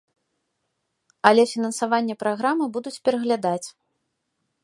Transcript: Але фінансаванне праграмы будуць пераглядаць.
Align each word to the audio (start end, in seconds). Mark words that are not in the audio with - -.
Але 1.31 1.43
фінансаванне 1.51 2.15
праграмы 2.25 2.65
будуць 2.77 2.97
пераглядаць. 3.09 3.67